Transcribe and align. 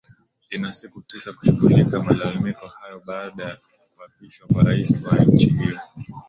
ina 0.51 0.73
siku 0.73 0.97
tisa 1.01 1.33
kushughulikia 1.33 1.99
malalamiko 2.03 2.67
hayo 2.67 3.01
baada 3.05 3.57
kuapishwa 3.97 4.47
kwa 4.47 4.63
rais 4.63 5.01
wa 5.03 5.17
nchi 5.25 5.49
hiyo 5.49 5.79